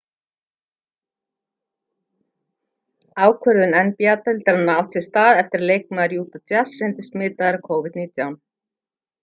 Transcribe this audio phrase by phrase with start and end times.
[3.25, 8.37] ákvörðun nba-deildarinnar átti sér stða eftir að leikmaður utah jazz reyndist smitaður af covid-19